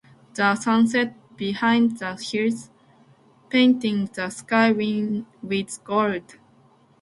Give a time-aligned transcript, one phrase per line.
[0.33, 2.71] The sun set behind the hills,
[3.49, 6.37] painting the sky with gold.